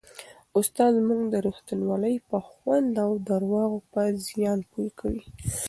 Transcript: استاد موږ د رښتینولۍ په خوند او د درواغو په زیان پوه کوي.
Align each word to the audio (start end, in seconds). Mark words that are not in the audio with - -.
استاد 0.59 0.93
موږ 1.07 1.21
د 1.31 1.35
رښتینولۍ 1.47 2.15
په 2.29 2.37
خوند 2.49 2.93
او 3.05 3.11
د 3.17 3.21
درواغو 3.29 3.79
په 3.91 4.01
زیان 4.27 4.59
پوه 4.71 4.89
کوي. 4.99 5.23